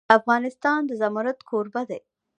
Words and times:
افغانستان 0.17 0.79
د 0.85 0.91
زمرد 1.01 1.37
کوربه 1.49 1.81
دی. 1.89 1.99